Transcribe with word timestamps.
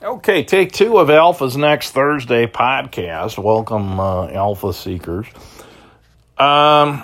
Okay, 0.00 0.44
take 0.44 0.70
two 0.70 0.98
of 0.98 1.10
Alpha's 1.10 1.56
next 1.56 1.90
Thursday 1.90 2.46
podcast. 2.46 3.36
Welcome, 3.36 3.98
uh, 3.98 4.28
Alpha 4.28 4.72
Seekers. 4.72 5.26
Um, 6.36 7.02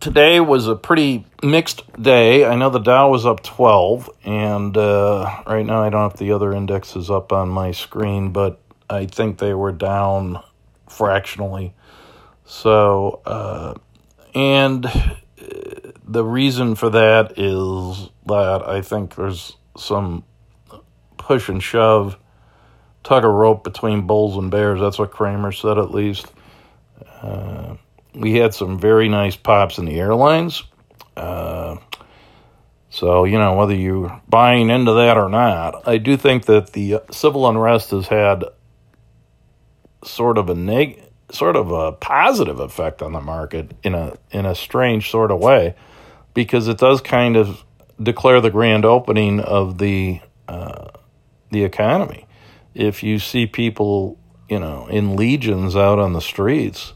today 0.00 0.40
was 0.40 0.68
a 0.68 0.74
pretty 0.74 1.26
mixed 1.42 1.82
day. 2.00 2.46
I 2.46 2.54
know 2.54 2.70
the 2.70 2.78
Dow 2.78 3.10
was 3.10 3.26
up 3.26 3.42
12, 3.42 4.08
and 4.24 4.74
uh, 4.74 5.42
right 5.46 5.66
now 5.66 5.82
I 5.82 5.90
don't 5.90 6.10
have 6.10 6.18
the 6.18 6.32
other 6.32 6.54
indexes 6.54 7.10
up 7.10 7.30
on 7.30 7.50
my 7.50 7.72
screen, 7.72 8.30
but 8.30 8.58
I 8.88 9.04
think 9.04 9.36
they 9.36 9.52
were 9.52 9.72
down 9.72 10.42
fractionally. 10.88 11.74
So, 12.46 13.20
uh, 13.26 13.74
and 14.34 14.86
the 16.08 16.24
reason 16.24 16.74
for 16.74 16.88
that 16.88 17.38
is 17.38 18.08
that 18.24 18.66
I 18.66 18.80
think 18.80 19.16
there's 19.16 19.58
some 19.76 20.24
push 21.22 21.48
and 21.48 21.62
shove, 21.62 22.18
tug 23.04 23.24
a 23.24 23.28
rope 23.28 23.64
between 23.64 24.06
bulls 24.06 24.36
and 24.36 24.50
bears. 24.50 24.80
That's 24.80 24.98
what 24.98 25.12
Cramer 25.12 25.52
said, 25.52 25.78
at 25.78 25.90
least. 25.90 26.26
Uh, 27.22 27.76
we 28.14 28.34
had 28.34 28.54
some 28.54 28.78
very 28.78 29.08
nice 29.08 29.36
pops 29.36 29.78
in 29.78 29.84
the 29.84 29.98
airlines. 29.98 30.64
Uh, 31.16 31.76
so, 32.90 33.24
you 33.24 33.38
know, 33.38 33.54
whether 33.54 33.74
you're 33.74 34.20
buying 34.28 34.68
into 34.68 34.92
that 34.92 35.16
or 35.16 35.28
not, 35.28 35.88
I 35.88 35.98
do 35.98 36.16
think 36.16 36.46
that 36.46 36.72
the 36.72 37.00
civil 37.10 37.48
unrest 37.48 37.90
has 37.90 38.08
had 38.08 38.44
sort 40.04 40.36
of 40.36 40.50
a 40.50 40.54
neg- 40.54 41.02
sort 41.30 41.56
of 41.56 41.70
a 41.70 41.92
positive 41.92 42.60
effect 42.60 43.00
on 43.00 43.12
the 43.12 43.20
market 43.20 43.72
in 43.82 43.94
a 43.94 44.18
in 44.30 44.44
a 44.44 44.54
strange 44.54 45.10
sort 45.10 45.30
of 45.30 45.38
way 45.38 45.74
because 46.34 46.68
it 46.68 46.78
does 46.78 47.00
kind 47.00 47.36
of 47.36 47.64
declare 48.02 48.40
the 48.40 48.50
grand 48.50 48.84
opening 48.84 49.40
of 49.40 49.78
the 49.78 50.20
uh, 50.48 50.88
the 51.52 51.64
economy. 51.64 52.26
If 52.74 53.02
you 53.02 53.18
see 53.18 53.46
people, 53.46 54.18
you 54.48 54.58
know, 54.58 54.86
in 54.88 55.16
legions 55.16 55.76
out 55.76 55.98
on 55.98 56.12
the 56.12 56.20
streets, 56.20 56.94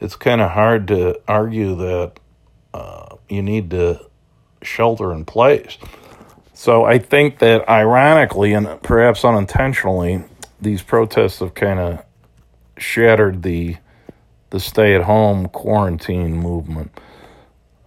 it's 0.00 0.16
kind 0.16 0.40
of 0.40 0.50
hard 0.50 0.88
to 0.88 1.20
argue 1.26 1.74
that 1.76 2.20
uh, 2.74 3.16
you 3.28 3.42
need 3.42 3.70
to 3.70 4.04
shelter 4.62 5.12
in 5.12 5.24
place. 5.24 5.78
So 6.52 6.84
I 6.84 6.98
think 6.98 7.38
that 7.38 7.68
ironically 7.68 8.52
and 8.52 8.80
perhaps 8.82 9.24
unintentionally, 9.24 10.24
these 10.60 10.82
protests 10.82 11.38
have 11.40 11.54
kind 11.54 11.78
of 11.78 12.04
shattered 12.76 13.42
the 13.42 13.76
the 14.50 14.60
stay 14.60 14.94
at 14.94 15.02
home 15.02 15.48
quarantine 15.48 16.36
movement. 16.36 16.92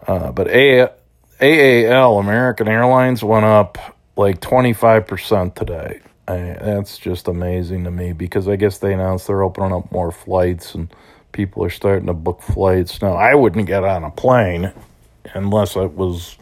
Uh, 0.05 0.31
but 0.33 0.47
A- 0.49 0.91
AAL, 1.39 2.19
American 2.19 2.67
Airlines, 2.67 3.23
went 3.23 3.45
up 3.45 3.96
like 4.17 4.41
25% 4.41 5.55
today. 5.55 6.01
I, 6.27 6.57
that's 6.59 6.97
just 6.97 7.27
amazing 7.27 7.85
to 7.85 7.91
me 7.91 8.11
because 8.11 8.47
I 8.47 8.57
guess 8.57 8.79
they 8.79 8.93
announced 8.93 9.27
they're 9.27 9.43
opening 9.43 9.71
up 9.71 9.91
more 9.91 10.11
flights 10.11 10.75
and 10.75 10.93
people 11.31 11.63
are 11.63 11.69
starting 11.69 12.07
to 12.07 12.13
book 12.13 12.41
flights. 12.41 13.01
Now, 13.01 13.13
I 13.13 13.35
wouldn't 13.35 13.67
get 13.67 13.83
on 13.83 14.03
a 14.03 14.11
plane 14.11 14.73
unless 15.33 15.75
it 15.75 15.93
was, 15.93 16.37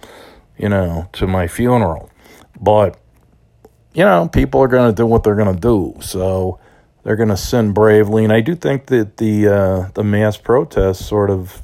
you 0.58 0.70
know, 0.70 1.08
to 1.14 1.28
my 1.28 1.48
funeral. 1.48 2.10
But, 2.60 2.98
you 3.94 4.04
know, 4.04 4.28
people 4.28 4.62
are 4.62 4.68
going 4.68 4.90
to 4.90 4.96
do 4.96 5.06
what 5.06 5.24
they're 5.24 5.36
going 5.36 5.54
to 5.54 5.62
do. 5.62 5.96
So 6.02 6.60
they're 7.04 7.18
going 7.18 7.30
to 7.30 7.38
sin 7.38 7.74
bravely. 7.74 8.24
And 8.24 8.34
I 8.34 8.42
do 8.42 8.56
think 8.56 8.88
that 8.88 9.18
the, 9.18 9.48
uh, 9.48 9.90
the 9.94 10.04
mass 10.04 10.38
protests 10.38 11.06
sort 11.06 11.30
of 11.30 11.62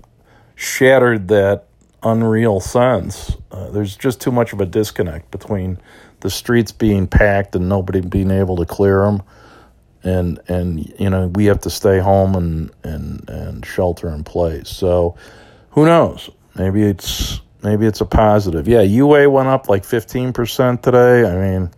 shattered 0.56 1.30
that 1.30 1.68
unreal 2.03 2.59
sense. 2.59 3.35
Uh, 3.52 3.69
there's 3.69 3.95
just 3.95 4.21
too 4.21 4.31
much 4.31 4.53
of 4.53 4.61
a 4.61 4.66
disconnect 4.66 5.31
between 5.31 5.80
the 6.21 6.30
streets 6.30 6.71
being 6.71 7.07
packed 7.07 7.55
and 7.55 7.67
nobody 7.67 8.02
being 8.02 8.31
able 8.31 8.57
to 8.57 8.66
clear 8.66 9.03
them, 9.03 9.23
and 10.03 10.39
and 10.47 10.94
you 10.99 11.09
know 11.09 11.27
we 11.27 11.45
have 11.45 11.61
to 11.61 11.69
stay 11.69 11.99
home 11.99 12.35
and 12.35 12.72
and 12.83 13.29
and 13.29 13.66
shelter 13.66 14.09
in 14.09 14.23
place. 14.23 14.69
So 14.69 15.16
who 15.72 15.85
knows? 15.85 16.29
Maybe 16.56 16.84
it's 16.84 17.41
maybe 17.63 17.85
it's 17.85 18.01
a 18.01 18.06
positive. 18.06 18.67
Yeah, 18.67 18.81
UA 18.81 19.29
went 19.29 19.47
up 19.50 19.69
like 19.69 19.84
fifteen 19.84 20.34
percent 20.34 20.84
today. 20.84 21.29
I 21.29 21.35
mean. 21.35 21.72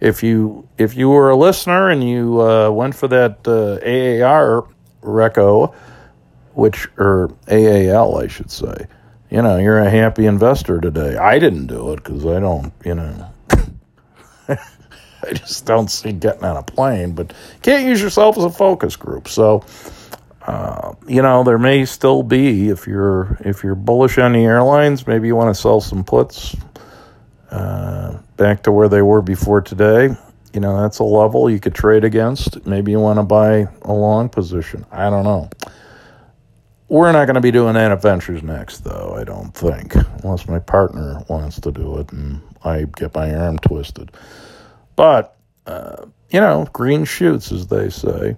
If 0.00 0.24
you 0.24 0.66
if 0.78 0.96
you 0.96 1.10
were 1.10 1.30
a 1.30 1.36
listener 1.36 1.88
and 1.88 2.02
you 2.02 2.40
uh, 2.42 2.70
went 2.70 2.96
for 2.96 3.06
that 3.06 3.46
uh, 3.46 3.78
AAR 3.86 4.66
reco, 5.00 5.72
which 6.54 6.88
or 6.98 7.32
AAL 7.46 8.20
I 8.20 8.26
should 8.26 8.50
say, 8.50 8.88
you 9.32 9.40
know, 9.40 9.56
you're 9.56 9.78
a 9.78 9.88
happy 9.88 10.26
investor 10.26 10.78
today. 10.78 11.16
I 11.16 11.38
didn't 11.38 11.66
do 11.66 11.94
it 11.94 12.04
because 12.04 12.26
I 12.26 12.38
don't, 12.38 12.70
you 12.84 12.94
know, 12.94 13.30
I 14.48 15.32
just 15.32 15.64
don't 15.64 15.90
see 15.90 16.12
getting 16.12 16.44
on 16.44 16.58
a 16.58 16.62
plane, 16.62 17.14
but 17.14 17.32
can't 17.62 17.86
use 17.86 18.02
yourself 18.02 18.36
as 18.36 18.44
a 18.44 18.50
focus 18.50 18.94
group. 18.94 19.28
So, 19.28 19.64
uh, 20.42 20.92
you 21.08 21.22
know, 21.22 21.44
there 21.44 21.58
may 21.58 21.86
still 21.86 22.22
be 22.22 22.68
if 22.68 22.86
you're 22.86 23.38
if 23.40 23.64
you're 23.64 23.74
bullish 23.74 24.18
on 24.18 24.34
the 24.34 24.44
airlines, 24.44 25.06
maybe 25.06 25.28
you 25.28 25.34
want 25.34 25.54
to 25.54 25.58
sell 25.58 25.80
some 25.80 26.04
puts 26.04 26.54
uh, 27.50 28.18
back 28.36 28.64
to 28.64 28.72
where 28.72 28.90
they 28.90 29.00
were 29.00 29.22
before 29.22 29.62
today. 29.62 30.14
You 30.52 30.60
know, 30.60 30.82
that's 30.82 30.98
a 30.98 31.04
level 31.04 31.48
you 31.48 31.58
could 31.58 31.74
trade 31.74 32.04
against. 32.04 32.66
Maybe 32.66 32.90
you 32.90 33.00
want 33.00 33.18
to 33.18 33.22
buy 33.22 33.66
a 33.80 33.94
long 33.94 34.28
position. 34.28 34.84
I 34.92 35.08
don't 35.08 35.24
know. 35.24 35.48
We're 36.92 37.10
not 37.10 37.24
going 37.24 37.36
to 37.36 37.40
be 37.40 37.50
doing 37.50 37.72
that 37.72 37.90
at 37.90 38.02
Ventures 38.02 38.42
next, 38.42 38.80
though, 38.80 39.16
I 39.18 39.24
don't 39.24 39.54
think, 39.54 39.94
unless 40.22 40.46
my 40.46 40.58
partner 40.58 41.24
wants 41.26 41.58
to 41.60 41.72
do 41.72 41.96
it 41.96 42.12
and 42.12 42.42
I 42.64 42.84
get 42.84 43.14
my 43.14 43.34
arm 43.34 43.56
twisted. 43.60 44.10
But, 44.94 45.34
uh, 45.66 46.04
you 46.28 46.38
know, 46.38 46.68
green 46.74 47.06
shoots, 47.06 47.50
as 47.50 47.68
they 47.68 47.88
say. 47.88 48.36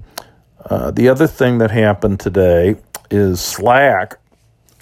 Uh, 0.66 0.92
the 0.92 1.08
other 1.08 1.26
thing 1.26 1.58
that 1.58 1.72
happened 1.72 2.20
today 2.20 2.76
is 3.10 3.40
Slack 3.40 4.20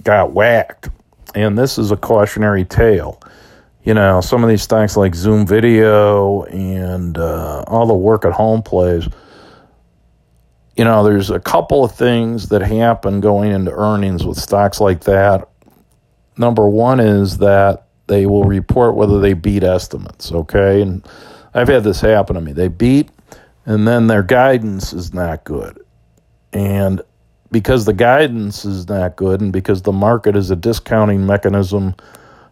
got 0.04 0.34
whacked. 0.34 0.90
And 1.34 1.58
this 1.58 1.78
is 1.78 1.92
a 1.92 1.96
cautionary 1.96 2.66
tale. 2.66 3.22
You 3.84 3.94
know, 3.94 4.20
some 4.20 4.44
of 4.44 4.50
these 4.50 4.62
stocks 4.62 4.98
like 4.98 5.14
Zoom 5.14 5.46
Video 5.46 6.42
and 6.42 7.16
uh, 7.16 7.64
all 7.68 7.86
the 7.86 7.94
work 7.94 8.26
at 8.26 8.32
home 8.32 8.60
plays 8.60 9.08
you 10.76 10.84
know, 10.84 11.04
there's 11.04 11.30
a 11.30 11.40
couple 11.40 11.84
of 11.84 11.94
things 11.94 12.48
that 12.48 12.62
happen 12.62 13.20
going 13.20 13.52
into 13.52 13.72
earnings 13.72 14.24
with 14.24 14.38
stocks 14.38 14.80
like 14.80 15.00
that. 15.04 15.48
Number 16.38 16.66
one 16.68 16.98
is 16.98 17.38
that 17.38 17.86
they 18.06 18.26
will 18.26 18.44
report 18.44 18.94
whether 18.94 19.20
they 19.20 19.34
beat 19.34 19.62
estimates, 19.62 20.32
okay? 20.32 20.80
And 20.80 21.06
I've 21.54 21.68
had 21.68 21.84
this 21.84 22.00
happen 22.00 22.34
to 22.34 22.40
me. 22.40 22.52
They 22.52 22.68
beat, 22.68 23.10
and 23.66 23.86
then 23.86 24.06
their 24.06 24.22
guidance 24.22 24.92
is 24.92 25.12
not 25.12 25.44
good. 25.44 25.78
And 26.52 27.02
because 27.50 27.84
the 27.84 27.92
guidance 27.92 28.64
is 28.64 28.88
not 28.88 29.16
good, 29.16 29.42
and 29.42 29.52
because 29.52 29.82
the 29.82 29.92
market 29.92 30.36
is 30.36 30.50
a 30.50 30.56
discounting 30.56 31.26
mechanism 31.26 31.94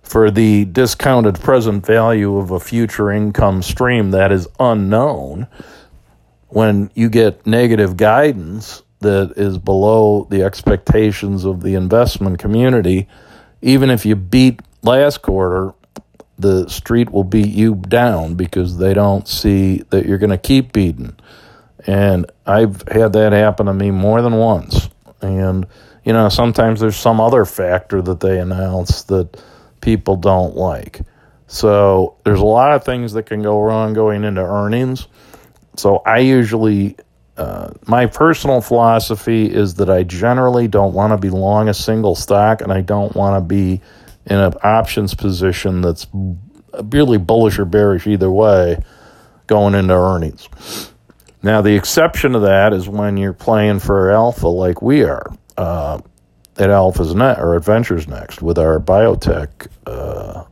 for 0.02 0.30
the 0.30 0.66
discounted 0.66 1.40
present 1.40 1.86
value 1.86 2.36
of 2.36 2.50
a 2.50 2.60
future 2.60 3.10
income 3.10 3.62
stream 3.62 4.10
that 4.10 4.30
is 4.30 4.46
unknown, 4.58 5.46
when 6.50 6.90
you 6.94 7.08
get 7.08 7.46
negative 7.46 7.96
guidance 7.96 8.82
that 9.00 9.32
is 9.36 9.58
below 9.58 10.26
the 10.30 10.42
expectations 10.42 11.44
of 11.44 11.62
the 11.62 11.74
investment 11.74 12.38
community, 12.38 13.08
even 13.62 13.90
if 13.90 14.04
you 14.04 14.14
beat 14.16 14.60
last 14.82 15.22
quarter, 15.22 15.72
the 16.38 16.68
street 16.68 17.10
will 17.10 17.24
beat 17.24 17.48
you 17.54 17.74
down 17.74 18.34
because 18.34 18.78
they 18.78 18.94
don't 18.94 19.28
see 19.28 19.82
that 19.90 20.06
you're 20.06 20.18
going 20.18 20.30
to 20.30 20.38
keep 20.38 20.72
beating. 20.72 21.16
And 21.86 22.30
I've 22.46 22.82
had 22.88 23.12
that 23.14 23.32
happen 23.32 23.66
to 23.66 23.74
me 23.74 23.90
more 23.90 24.22
than 24.22 24.36
once. 24.36 24.88
And, 25.22 25.66
you 26.04 26.12
know, 26.12 26.28
sometimes 26.28 26.80
there's 26.80 26.96
some 26.96 27.20
other 27.20 27.44
factor 27.44 28.02
that 28.02 28.20
they 28.20 28.38
announce 28.38 29.02
that 29.04 29.42
people 29.80 30.16
don't 30.16 30.56
like. 30.56 31.00
So 31.46 32.16
there's 32.24 32.40
a 32.40 32.44
lot 32.44 32.72
of 32.72 32.84
things 32.84 33.12
that 33.14 33.24
can 33.24 33.42
go 33.42 33.60
wrong 33.60 33.92
going 33.92 34.24
into 34.24 34.42
earnings. 34.42 35.06
So 35.76 35.98
I 36.04 36.18
usually, 36.18 36.96
uh, 37.36 37.70
my 37.86 38.06
personal 38.06 38.60
philosophy 38.60 39.46
is 39.46 39.74
that 39.74 39.88
I 39.88 40.02
generally 40.02 40.68
don't 40.68 40.94
want 40.94 41.12
to 41.12 41.16
be 41.16 41.30
long 41.30 41.68
a 41.68 41.74
single 41.74 42.14
stock 42.14 42.60
and 42.60 42.72
I 42.72 42.80
don't 42.80 43.14
want 43.14 43.36
to 43.36 43.46
be 43.46 43.80
in 44.26 44.36
an 44.36 44.52
options 44.62 45.14
position 45.14 45.80
that's 45.80 46.06
really 46.84 47.18
bullish 47.18 47.58
or 47.58 47.64
bearish 47.64 48.06
either 48.06 48.30
way 48.30 48.82
going 49.46 49.74
into 49.74 49.94
earnings. 49.94 50.92
Now, 51.42 51.62
the 51.62 51.74
exception 51.74 52.32
to 52.32 52.40
that 52.40 52.72
is 52.72 52.88
when 52.88 53.16
you're 53.16 53.32
playing 53.32 53.78
for 53.78 54.10
alpha 54.10 54.48
like 54.48 54.82
we 54.82 55.04
are 55.04 55.24
uh, 55.56 56.00
at 56.56 56.70
Alpha's 56.70 57.14
Next 57.14 57.40
or 57.40 57.56
Adventures 57.56 58.06
Next 58.06 58.42
with 58.42 58.58
our 58.58 58.78
biotech 58.78 59.68
uh, 59.86 60.44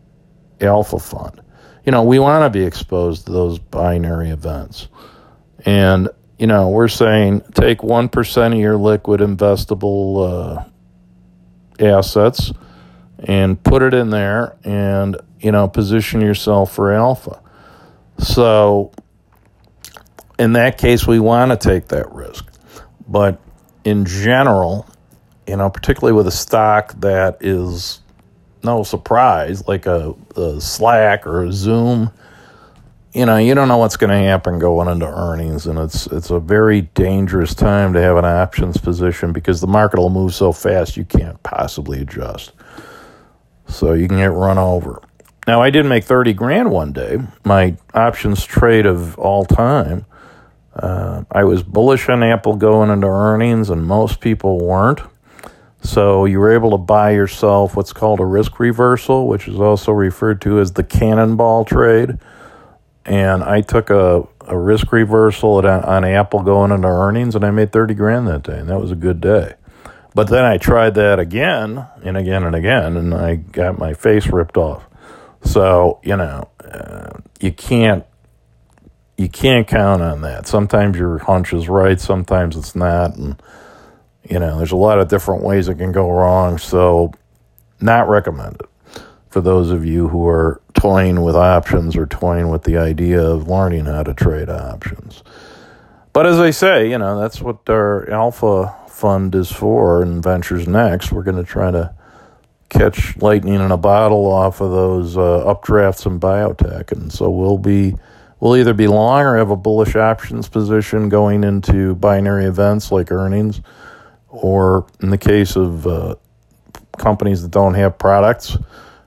alpha 0.61 0.99
fund. 0.99 1.41
You 1.88 1.93
know, 1.93 2.02
we 2.02 2.19
want 2.19 2.44
to 2.44 2.50
be 2.50 2.67
exposed 2.67 3.25
to 3.25 3.32
those 3.32 3.58
binary 3.58 4.29
events. 4.29 4.88
And, 5.64 6.11
you 6.38 6.46
know, 6.46 6.69
we're 6.69 6.88
saying 6.88 7.44
take 7.55 7.79
1% 7.79 8.52
of 8.52 8.58
your 8.58 8.76
liquid 8.76 9.23
investable 9.23 10.69
uh, 11.81 11.82
assets 11.82 12.52
and 13.20 13.62
put 13.64 13.82
it 13.82 13.94
in 13.94 14.11
there 14.11 14.58
and, 14.64 15.17
you 15.40 15.50
know, 15.50 15.67
position 15.67 16.20
yourself 16.20 16.75
for 16.75 16.93
alpha. 16.93 17.40
So, 18.19 18.93
in 20.38 20.52
that 20.52 20.76
case, 20.76 21.06
we 21.06 21.19
want 21.19 21.52
to 21.52 21.56
take 21.56 21.88
that 21.88 22.12
risk. 22.12 22.44
But 23.08 23.41
in 23.84 24.05
general, 24.05 24.87
you 25.46 25.56
know, 25.56 25.70
particularly 25.70 26.14
with 26.14 26.26
a 26.26 26.32
stock 26.32 26.93
that 27.00 27.38
is 27.41 28.02
no 28.69 28.82
surprise, 28.82 29.67
like 29.67 29.87
a, 29.87 30.15
a 30.37 30.61
Slack 30.61 31.26
or 31.26 31.44
a 31.44 31.53
Zoom, 31.53 32.11
you 33.15 33.25
know, 33.25 33.38
you 33.38 33.55
don't 33.55 33.69
know 33.69 33.79
what's 33.79 33.97
going 33.97 34.11
to 34.11 34.29
happen 34.29 34.59
going 34.59 34.88
into 34.88 35.06
earnings, 35.06 35.67
and 35.67 35.79
it's 35.79 36.06
it's 36.09 36.31
a 36.31 36.38
very 36.38 36.82
dangerous 36.82 37.55
time 37.55 37.94
to 37.94 38.00
have 38.00 38.19
an 38.19 38.26
options 38.26 38.76
position 38.76 39.32
because 39.32 39.62
the 39.62 39.67
market 39.67 39.99
will 39.99 40.11
move 40.11 40.35
so 40.35 40.53
fast 40.53 40.97
you 40.99 41.05
can't 41.05 41.43
possibly 41.43 42.00
adjust. 42.00 42.53
So 43.67 43.94
you 43.94 44.06
can 44.06 44.19
get 44.19 44.32
run 44.32 44.59
over. 44.59 45.03
Now 45.47 45.62
I 45.62 45.70
did 45.70 45.87
make 45.87 46.05
thirty 46.05 46.35
grand 46.35 46.70
one 46.70 46.93
day, 46.93 47.17
my 47.44 47.75
options 47.94 48.44
trade 48.44 48.85
of 48.85 49.19
all 49.19 49.47
time. 49.47 50.05
Uh, 50.75 51.25
I 51.32 51.44
was 51.44 51.62
bullish 51.62 52.09
on 52.11 52.23
Apple 52.23 52.56
going 52.56 52.91
into 52.91 53.06
earnings, 53.06 53.70
and 53.70 53.85
most 53.85 54.20
people 54.20 54.59
weren't. 54.59 55.00
So 55.81 56.25
you 56.25 56.41
were 56.41 56.53
able 56.53 56.73
to 56.73 56.79
buy 56.79 57.13
yourself 57.13 57.77
what's 57.77 57.93
called 57.93 58.21
a 58.21 58.25
risk 58.25 58.59
reversal, 58.59 59.27
which 59.27 59.49
is 59.49 59.61
also 59.61 59.93
referred 59.93 60.41
to 60.43 60.59
as 60.61 60.73
the 60.73 60.83
cannonball 60.83 61.65
trade. 61.65 62.19
And 63.05 63.43
I 63.43 63.63
took 63.63 63.91
a, 63.91 64.27
a 64.41 64.59
risk 64.59 64.93
reversal 64.93 65.59
at, 65.61 65.85
on 65.85 66.05
Apple 66.05 66.43
going 66.43 66.73
into 66.73 66.89
earnings, 66.89 67.35
and 67.35 67.45
I 67.45 67.51
made 67.51 67.73
30 67.73 67.95
grand 67.95 68.27
that 68.29 68.43
day, 68.43 68.59
and 68.59 68.69
that 68.69 68.81
was 68.81 68.91
a 68.91 68.97
good 68.97 69.21
day. 69.21 69.55
But 70.15 70.29
then 70.29 70.45
I 70.45 70.59
tried 70.59 70.95
that 70.95 71.19
again 71.19 71.87
and 72.03 72.17
again 72.17 72.43
and 72.43 72.57
again, 72.57 72.97
and 72.97 73.15
I 73.15 73.37
got 73.37 73.79
my 73.79 73.95
face 73.95 74.27
ripped 74.27 74.57
off. 74.57 74.85
So, 75.43 76.01
you 76.03 76.17
know, 76.17 76.49
uh, 76.65 77.21
you 77.41 77.53
can't 77.53 78.05
you 79.17 79.29
can't 79.29 79.67
count 79.67 80.01
on 80.01 80.21
that. 80.23 80.47
Sometimes 80.47 80.97
your 80.97 81.19
hunch 81.19 81.53
is 81.53 81.69
right, 81.69 82.01
sometimes 82.01 82.57
it's 82.57 82.77
not, 82.77 83.17
and 83.17 83.41
you 84.29 84.39
know 84.39 84.59
there's 84.59 84.73
a 84.73 84.77
lot 84.77 84.99
of 84.99 85.09
different 85.09 85.43
ways 85.43 85.69
it 85.69 85.77
can 85.77 85.93
go 85.93 86.11
wrong. 86.11 86.59
So, 86.59 87.13
not 87.81 88.09
recommended 88.09 88.67
for 89.29 89.41
those 89.41 89.71
of 89.71 89.85
you 89.85 90.09
who 90.09 90.27
are 90.27 90.61
toying 90.75 91.23
with 91.23 91.37
options 91.37 91.97
or 91.97 92.07
toying 92.07 92.49
with 92.49 92.65
the 92.65 92.79
idea 92.79 93.21
of 93.21 93.49
learning 93.49 93.85
how 93.85 94.03
to 94.03 94.15
trade 94.15 94.49
options. 94.49 95.23
But 96.13 96.27
as 96.27 96.39
I 96.39 96.51
say, 96.51 96.91
you 96.91 96.99
know 96.99 97.21
that's 97.21 97.41
what 97.41 97.69
our 97.69 98.09
alpha 98.11 98.75
fund 98.89 99.35
is 99.35 99.51
for, 99.51 100.03
and 100.03 100.23
Ventures 100.23 100.67
Next. 100.67 101.13
We're 101.13 101.23
going 101.23 101.37
to 101.37 101.45
try 101.45 101.71
to 101.71 101.95
catch 102.69 103.17
lightning 103.19 103.55
in 103.55 103.71
a 103.71 103.77
bottle 103.77 104.27
off 104.27 104.61
of 104.61 104.71
those 104.71 105.17
uh, 105.17 105.45
updrafts 105.47 106.07
in 106.07 106.21
biotech, 106.21 106.93
and 106.93 107.13
so 107.13 107.31
we'll 107.31 107.59
be 107.59 107.95
We'll 108.41 108.57
either 108.57 108.75
be 108.75 108.87
long 108.87 109.23
or 109.23 109.37
have 109.37 109.51
a 109.51 109.57
bullish 109.57 109.97
options 109.97 110.49
position 110.49 111.09
going 111.09 111.43
into 111.43 111.97
binary 111.97 112.45
events 112.45 112.93
like 112.93 113.11
earnings, 113.11 113.61
or 114.29 114.87
in 115.01 115.11
the 115.11 115.19
case 115.19 115.57
of 115.57 115.87
uh, 115.87 116.15
companies 116.99 117.43
that 117.43 117.51
don't 117.51 117.75
have 117.75 117.99
products 117.99 118.57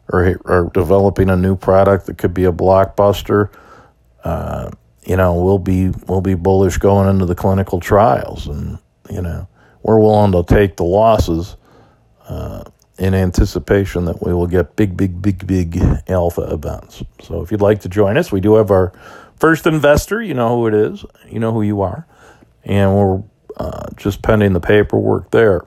or 0.10 0.40
are 0.46 0.70
developing 0.74 1.30
a 1.30 1.38
new 1.38 1.56
product 1.56 2.06
that 2.08 2.18
could 2.18 2.34
be 2.34 2.46
a 2.46 2.52
blockbuster. 2.52 3.50
Uh, 4.24 4.72
you 5.06 5.16
know, 5.16 5.42
we'll 5.42 5.60
be 5.60 5.90
we'll 6.08 6.22
be 6.22 6.36
bullish 6.36 6.78
going 6.78 7.10
into 7.10 7.26
the 7.26 7.36
clinical 7.36 7.80
trials, 7.80 8.48
and 8.48 8.78
you 9.10 9.22
know, 9.22 9.48
we're 9.82 10.00
willing 10.00 10.32
to 10.32 10.44
take 10.44 10.78
the 10.78 10.84
losses 10.84 11.56
uh, 12.28 12.64
in 13.00 13.16
anticipation 13.16 14.06
that 14.06 14.24
we 14.24 14.32
will 14.32 14.46
get 14.46 14.76
big, 14.76 14.96
big, 14.96 15.20
big, 15.20 15.48
big 15.48 15.82
alpha 16.08 16.42
events. 16.52 17.04
So, 17.22 17.42
if 17.42 17.52
you'd 17.52 17.62
like 17.62 17.82
to 17.82 17.90
join 17.90 18.16
us, 18.16 18.32
we 18.32 18.42
do 18.42 18.56
have 18.56 18.70
our 18.70 18.94
First 19.42 19.66
investor, 19.66 20.22
you 20.22 20.36
know 20.36 20.56
who 20.56 20.68
it 20.68 20.76
is, 20.76 21.04
you 21.28 21.40
know 21.40 21.52
who 21.52 21.64
you 21.64 21.82
are, 21.82 22.06
and 22.64 22.96
we're 22.96 23.24
uh, 23.58 23.90
just 23.96 24.22
pending 24.22 24.54
the 24.54 24.60
paperwork 24.60 25.32
there. 25.32 25.66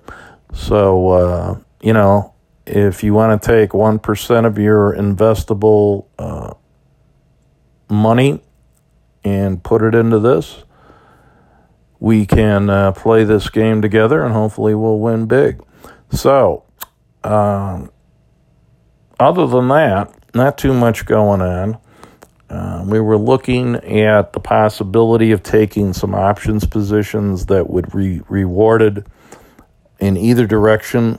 So, 0.53 1.09
uh, 1.11 1.59
you 1.81 1.93
know, 1.93 2.35
if 2.67 3.03
you 3.03 3.15
want 3.15 3.41
to 3.41 3.47
take 3.47 3.71
1% 3.71 4.47
of 4.47 4.59
your 4.59 4.95
investable 4.95 6.07
uh, 6.19 6.55
money 7.89 8.43
and 9.23 9.63
put 9.63 9.83
it 9.83 9.95
into 9.95 10.19
this, 10.19 10.65
we 12.01 12.27
can 12.27 12.69
uh, 12.69 12.93
play 12.93 13.25
this 13.25 13.49
game 13.51 13.81
together 13.81 14.23
and 14.23 14.33
hopefully 14.33 14.75
we'll 14.75 14.99
win 14.99 15.27
big. 15.27 15.63
So, 16.11 16.65
um, 17.23 17.91
other 19.19 19.47
than 19.47 19.69
that, 19.69 20.15
not 20.35 20.59
too 20.59 20.75
much 20.75 21.07
going 21.07 21.41
on. 21.41 21.79
Uh, 22.51 22.85
we 22.87 23.01
were 23.01 23.17
looking 23.17 23.77
at 23.77 24.33
the 24.33 24.41
possibility 24.41 25.33
of 25.33 25.43
taking 25.43 25.93
some 25.93 26.15
options 26.15 26.67
positions 26.67 27.47
that 27.47 27.69
would 27.71 27.91
be 27.91 28.21
rewarded 28.29 29.07
in 29.99 30.17
either 30.17 30.47
direction 30.47 31.19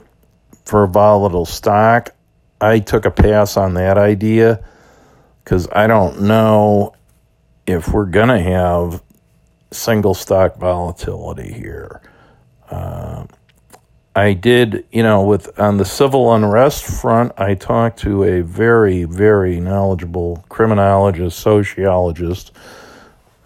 for 0.64 0.84
a 0.84 0.88
volatile 0.88 1.46
stock. 1.46 2.14
I 2.60 2.78
took 2.78 3.04
a 3.04 3.10
pass 3.10 3.56
on 3.56 3.74
that 3.74 3.98
idea 3.98 4.64
because 5.42 5.68
I 5.70 5.86
don't 5.86 6.22
know 6.22 6.94
if 7.66 7.88
we're 7.88 8.06
going 8.06 8.28
to 8.28 8.40
have 8.40 9.02
single 9.72 10.14
stock 10.14 10.56
volatility 10.56 11.52
here. 11.52 12.00
Uh, 12.70 13.26
I 14.16 14.32
did, 14.32 14.86
you 14.90 15.02
know, 15.02 15.24
with 15.24 15.60
on 15.60 15.76
the 15.76 15.84
civil 15.84 16.32
unrest 16.32 16.84
front, 16.84 17.32
I 17.36 17.54
talked 17.54 17.98
to 17.98 18.24
a 18.24 18.40
very, 18.40 19.04
very 19.04 19.60
knowledgeable 19.60 20.42
criminologist, 20.48 21.38
sociologist 21.38 22.50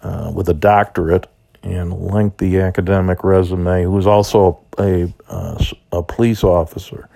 uh, 0.01 0.31
with 0.33 0.47
a 0.47 0.53
doctorate 0.53 1.27
and 1.61 1.91
lengthy 1.91 2.57
academic 2.57 3.21
resume, 3.21 3.83
who 3.83 3.91
was 3.91 4.07
also 4.07 4.61
a, 4.79 5.13
uh, 5.27 5.61
a 5.91 6.01
police 6.03 6.41
officer. 6.41 7.09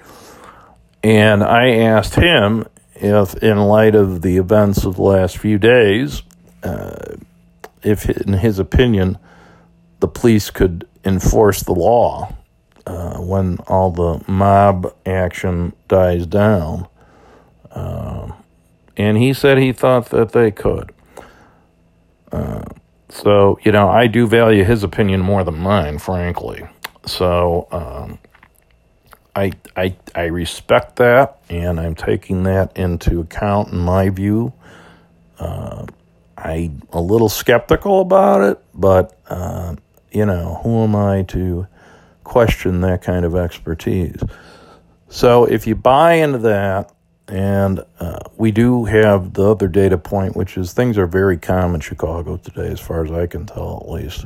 And 1.01 1.41
I 1.41 1.77
asked 1.77 2.15
him 2.15 2.65
if, 2.95 3.35
in 3.35 3.57
light 3.57 3.95
of 3.95 4.21
the 4.21 4.35
events 4.35 4.83
of 4.83 4.97
the 4.97 5.01
last 5.01 5.37
few 5.37 5.57
days, 5.57 6.23
uh, 6.61 7.15
if, 7.83 8.09
in 8.09 8.33
his 8.33 8.59
opinion, 8.59 9.17
the 10.01 10.09
police 10.09 10.49
could 10.49 10.85
enforce 11.05 11.63
the 11.63 11.71
law 11.73 12.35
uh, 12.85 13.17
when 13.17 13.57
all 13.67 13.91
the 13.91 14.23
mob 14.31 14.93
action 15.05 15.73
dies 15.87 16.25
down. 16.25 16.87
Uh, 17.71 18.31
and 18.97 19.17
he 19.17 19.33
said 19.33 19.57
he 19.57 19.73
thought 19.73 20.09
that 20.09 20.31
they 20.31 20.51
could. 20.51 20.93
Uh, 22.31 22.63
so, 23.09 23.59
you 23.63 23.71
know, 23.71 23.89
I 23.89 24.07
do 24.07 24.27
value 24.27 24.63
his 24.63 24.83
opinion 24.83 25.21
more 25.21 25.43
than 25.43 25.57
mine, 25.57 25.99
frankly. 25.99 26.67
So, 27.05 27.67
um, 27.71 28.19
I, 29.35 29.51
I, 29.75 29.95
I 30.15 30.25
respect 30.25 30.95
that, 30.97 31.39
and 31.49 31.79
I'm 31.79 31.95
taking 31.95 32.43
that 32.43 32.75
into 32.77 33.19
account 33.19 33.71
in 33.73 33.79
my 33.79 34.09
view. 34.09 34.53
Uh, 35.37 35.85
I'm 36.37 36.81
a 36.93 37.01
little 37.01 37.29
skeptical 37.29 38.01
about 38.01 38.41
it, 38.41 38.63
but, 38.73 39.17
uh, 39.27 39.75
you 40.11 40.25
know, 40.25 40.59
who 40.63 40.83
am 40.83 40.95
I 40.95 41.23
to 41.23 41.67
question 42.25 42.81
that 42.81 43.01
kind 43.01 43.23
of 43.23 43.35
expertise. 43.35 44.21
So 45.07 45.45
if 45.45 45.65
you 45.65 45.75
buy 45.75 46.15
into 46.15 46.39
that, 46.39 46.91
and 47.27 47.79
uh, 47.99 48.19
we 48.35 48.51
do 48.51 48.85
have 48.85 49.33
the 49.33 49.49
other 49.51 49.67
data 49.67 49.97
point, 49.97 50.35
which 50.35 50.57
is 50.57 50.73
things 50.73 50.97
are 50.97 51.07
very 51.07 51.37
calm 51.37 51.73
in 51.73 51.81
Chicago 51.81 52.37
today, 52.37 52.67
as 52.67 52.79
far 52.79 53.05
as 53.05 53.11
I 53.11 53.25
can 53.25 53.45
tell, 53.45 53.81
at 53.81 53.89
least. 53.89 54.25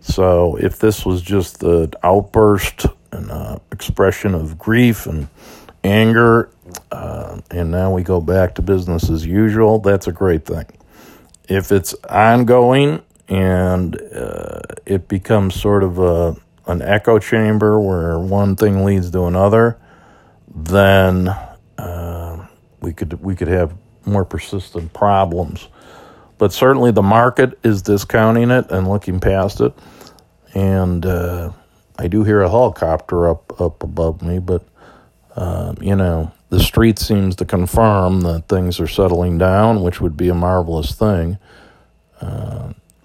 So 0.00 0.56
if 0.56 0.78
this 0.78 1.06
was 1.06 1.22
just 1.22 1.60
the 1.60 1.90
outburst 2.02 2.86
and 3.10 3.30
uh, 3.30 3.58
expression 3.70 4.34
of 4.34 4.58
grief 4.58 5.06
and 5.06 5.28
anger, 5.82 6.50
uh, 6.90 7.40
and 7.50 7.70
now 7.70 7.92
we 7.92 8.02
go 8.02 8.20
back 8.20 8.54
to 8.56 8.62
business 8.62 9.10
as 9.10 9.24
usual, 9.26 9.78
that's 9.78 10.06
a 10.06 10.12
great 10.12 10.44
thing. 10.44 10.66
If 11.48 11.72
it's 11.72 11.94
ongoing 12.08 13.02
and 13.28 14.00
uh, 14.14 14.60
it 14.86 15.08
becomes 15.08 15.60
sort 15.60 15.82
of 15.82 15.98
a 15.98 16.36
an 16.66 16.82
echo 16.82 17.18
chamber 17.18 17.80
where 17.80 18.18
one 18.18 18.56
thing 18.56 18.84
leads 18.84 19.10
to 19.10 19.24
another, 19.24 19.78
then 20.54 21.28
uh, 21.78 22.46
we 22.80 22.92
could 22.92 23.22
we 23.22 23.34
could 23.34 23.48
have 23.48 23.74
more 24.04 24.24
persistent 24.24 24.92
problems. 24.92 25.68
But 26.38 26.52
certainly 26.52 26.90
the 26.90 27.02
market 27.02 27.58
is 27.62 27.82
discounting 27.82 28.50
it 28.50 28.70
and 28.70 28.88
looking 28.88 29.20
past 29.20 29.60
it, 29.60 29.72
and 30.54 31.04
uh, 31.06 31.52
I 31.98 32.08
do 32.08 32.24
hear 32.24 32.42
a 32.42 32.50
helicopter 32.50 33.28
up 33.28 33.60
up 33.60 33.82
above 33.82 34.22
me, 34.22 34.38
but 34.38 34.64
uh, 35.36 35.74
you 35.80 35.96
know 35.96 36.32
the 36.50 36.60
street 36.60 36.98
seems 36.98 37.36
to 37.36 37.44
confirm 37.44 38.22
that 38.22 38.48
things 38.48 38.80
are 38.80 38.88
settling 38.88 39.38
down, 39.38 39.82
which 39.82 40.00
would 40.00 40.16
be 40.16 40.28
a 40.28 40.34
marvelous 40.34 40.94
thing. 40.94 41.38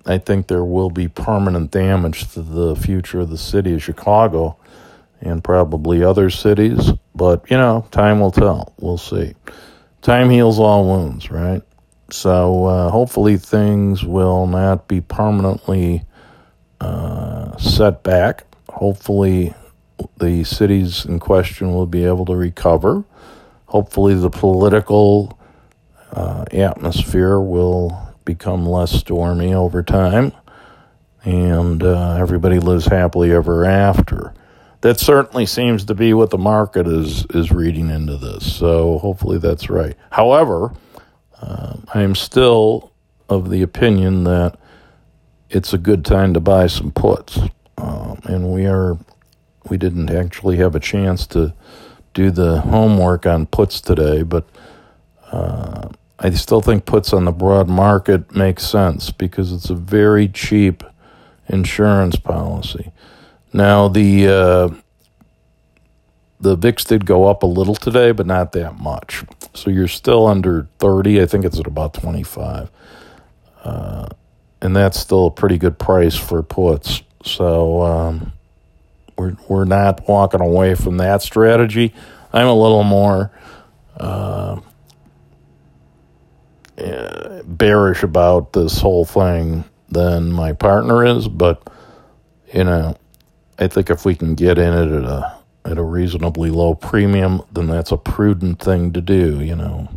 I 0.08 0.18
think 0.18 0.48
there 0.48 0.64
will 0.64 0.90
be 0.90 1.08
permanent 1.08 1.72
damage 1.72 2.32
to 2.34 2.42
the 2.42 2.76
future 2.76 3.20
of 3.20 3.30
the 3.30 3.38
city 3.38 3.74
of 3.74 3.84
Chicago 3.84 4.58
and 5.22 5.44
probably 5.44 6.04
other 6.04 6.30
cities. 6.30 6.92
But, 7.14 7.50
you 7.52 7.58
know, 7.58 7.88
time 7.92 8.20
will 8.20 8.32
tell. 8.32 8.74
We'll 8.80 8.98
see. 8.98 9.36
Time 10.02 10.30
heals 10.30 10.60
all 10.60 10.86
wounds, 10.86 11.30
right? 11.30 11.62
So 12.10 12.66
uh, 12.66 12.90
hopefully 12.90 13.38
things 13.38 14.04
will 14.06 14.48
not 14.48 14.88
be 14.88 15.02
permanently 15.02 16.06
uh, 16.80 17.58
set 17.58 18.04
back. 18.04 18.46
Hopefully 18.70 19.54
the 20.18 20.44
cities 20.44 21.06
in 21.06 21.20
question 21.20 21.74
will 21.74 21.88
be 21.88 22.06
able 22.06 22.26
to 22.26 22.36
recover. 22.36 23.04
Hopefully 23.66 24.14
the 24.14 24.30
political 24.30 25.38
uh, 26.12 26.46
atmosphere 26.52 27.40
will 27.40 28.07
become 28.28 28.66
less 28.68 28.92
stormy 28.92 29.54
over 29.54 29.82
time, 29.82 30.34
and 31.24 31.82
uh, 31.82 32.18
everybody 32.20 32.60
lives 32.60 32.86
happily 32.86 33.32
ever 33.32 33.66
after. 33.66 34.34
That 34.82 35.00
certainly 35.00 35.48
seems 35.48 35.86
to 35.86 35.96
be 35.96 36.14
what 36.14 36.30
the 36.30 36.38
market 36.38 36.86
is 36.86 37.26
is 37.34 37.52
reading 37.52 37.90
into 37.90 38.18
this. 38.18 38.56
So 38.56 39.00
hopefully 39.00 39.40
that's 39.40 39.70
right. 39.70 39.96
However, 40.12 40.74
uh, 41.42 41.78
I 41.94 42.02
am 42.02 42.14
still 42.14 42.92
of 43.30 43.50
the 43.50 43.64
opinion 43.64 44.26
that 44.26 44.60
it's 45.50 45.74
a 45.74 45.78
good 45.78 46.06
time 46.06 46.34
to 46.34 46.40
buy 46.40 46.68
some 46.68 46.92
puts, 46.92 47.40
um, 47.78 48.20
and 48.26 48.54
we 48.54 48.68
are 48.68 48.98
we 49.70 49.78
didn't 49.78 50.12
actually 50.12 50.58
have 50.58 50.76
a 50.76 50.80
chance 50.80 51.26
to 51.28 51.54
do 52.14 52.30
the 52.30 52.62
homework 52.62 53.26
on 53.26 53.46
puts 53.46 53.80
today, 53.80 54.24
but 54.24 54.48
uh, 55.32 55.88
I 56.20 56.32
still 56.32 56.62
think 56.62 56.86
puts 56.86 57.14
on 57.14 57.26
the 57.26 57.32
broad 57.32 57.68
market 57.68 58.36
makes 58.36 58.66
sense 58.66 59.12
because 59.12 59.52
it's 59.54 59.70
a 59.70 59.76
very 59.76 60.28
cheap 60.28 60.84
insurance 61.48 62.16
policy. 62.16 62.92
Now 63.54 63.88
the 63.88 64.28
uh, 64.28 64.70
the 66.40 66.56
VIX 66.56 66.84
did 66.86 67.06
go 67.06 67.26
up 67.26 67.44
a 67.44 67.48
little 67.48 67.76
today, 67.76 68.12
but 68.12 68.26
not 68.26 68.52
that 68.54 68.80
much. 68.80 69.24
So 69.54 69.70
you're 69.70 69.88
still 69.88 70.28
under 70.28 70.68
30. 70.80 71.22
I 71.22 71.26
think 71.26 71.46
it's 71.46 71.60
at 71.60 71.68
about 71.68 71.94
25. 71.94 72.70
Uh, 73.64 74.08
and 74.62 74.76
that's 74.76 75.00
still 75.00 75.28
a 75.28 75.32
pretty 75.32 75.58
good 75.58 75.78
price 75.80 76.16
for 76.16 76.42
puts. 76.44 77.04
So 77.24 77.82
um, 77.84 78.34
we're 79.18 79.36
we're 79.48 79.66
not 79.66 80.08
walking 80.08 80.42
away 80.42 80.76
from 80.76 80.98
that 80.98 81.22
strategy. 81.22 81.94
I'm 82.34 82.48
a 82.48 82.54
little 82.54 82.84
more 82.84 83.32
uh, 83.98 84.60
bearish 86.78 88.04
about 88.04 88.54
this 88.54 88.80
whole 88.80 89.06
thing 89.06 89.64
than 89.90 90.32
my 90.32 90.54
partner 90.54 91.06
is, 91.06 91.28
but 91.28 91.62
you 92.54 92.64
know, 92.64 92.96
I 93.60 93.68
think 93.68 93.90
if 93.90 94.06
we 94.06 94.16
can 94.16 94.36
get 94.36 94.58
in 94.58 94.74
it 94.74 94.92
at 94.92 95.04
a 95.04 95.38
at 95.66 95.78
a 95.78 95.84
reasonably 95.84 96.50
low 96.50 96.76
premium, 96.76 97.42
then 97.52 97.68
that's 97.68 97.92
a 97.92 97.98
prudent 97.98 98.60
thing 98.60 98.94
to 98.94 99.02
do. 99.02 99.42
You 99.42 99.56
know, 99.56 99.90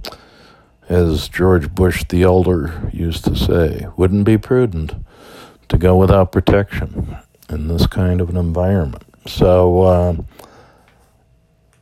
as 0.88 1.28
George 1.28 1.74
Bush 1.74 2.04
the 2.08 2.22
elder 2.22 2.90
used 2.92 3.24
to 3.24 3.36
say, 3.36 3.86
wouldn't 3.96 4.24
be 4.24 4.38
prudent 4.38 4.94
to 5.68 5.78
go 5.78 5.96
without 5.96 6.32
protection 6.32 7.16
in 7.48 7.68
this 7.68 7.86
kind 7.86 8.20
of 8.20 8.28
an 8.28 8.36
environment. 8.36 9.04
So, 9.26 9.80
uh, 9.82 10.16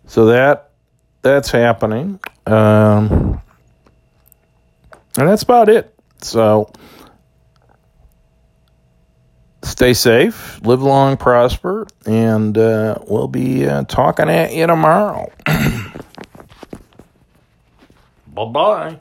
so 0.07 0.27
that 0.27 0.71
that's 1.23 1.51
happening, 1.51 2.21
um, 2.47 3.28
and 5.19 5.29
that's 5.29 5.43
about 5.43 5.69
it. 5.69 5.93
So, 6.23 6.71
stay 9.63 9.93
safe, 9.93 10.61
live 10.63 10.83
long, 10.83 11.17
prosper, 11.17 11.87
and 12.07 12.57
uh, 12.57 12.99
we'll 13.07 13.29
be 13.29 13.67
uh, 13.67 13.83
talking 13.85 14.29
at 14.29 14.55
you 14.55 14.67
tomorrow. 14.67 15.31
bye 18.27 18.45
bye. 18.45 18.99